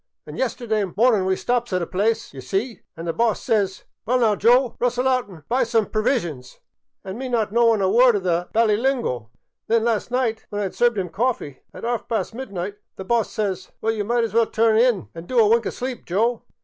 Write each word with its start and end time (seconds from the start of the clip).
An' 0.25 0.35
yesterday 0.35 0.83
mornin' 0.97 1.25
we 1.27 1.35
stops 1.35 1.71
at 1.71 1.83
a 1.83 1.85
place, 1.85 2.31
d' 2.31 2.33
ye 2.33 2.41
see, 2.41 2.81
an' 2.97 3.05
the 3.05 3.13
boss 3.13 3.39
says, 3.39 3.83
* 3.93 4.05
Well, 4.07 4.17
now, 4.17 4.35
Joe, 4.35 4.75
rustle 4.79 5.07
out 5.07 5.29
an' 5.29 5.43
buy 5.47 5.61
some 5.61 5.85
per 5.85 6.01
visions 6.01 6.59
'—an' 7.05 7.19
me 7.19 7.29
not 7.29 7.51
knowin' 7.51 7.81
a 7.81 7.87
word 7.91 8.15
o' 8.15 8.19
the 8.19 8.49
bally 8.51 8.77
lingo! 8.77 9.29
An' 9.69 9.83
then 9.83 9.83
las' 9.83 10.09
night 10.09 10.47
when 10.49 10.59
I 10.59 10.69
'd 10.69 10.73
served 10.73 10.97
'em 10.97 11.09
coffee 11.09 11.61
at 11.71 11.85
'arf 11.85 12.07
past 12.07 12.33
midnight, 12.33 12.77
the 12.95 13.05
boss 13.05 13.29
says,' 13.29 13.69
Well, 13.81 13.93
ye 13.93 14.01
might 14.01 14.23
as 14.23 14.33
well 14.33 14.47
turn 14.47 14.79
in 14.79 15.09
an' 15.13 15.27
do 15.27 15.37
a 15.37 15.47
wink 15.47 15.67
o' 15.67 15.69
sleep, 15.69 16.03
Joe.' 16.07 16.41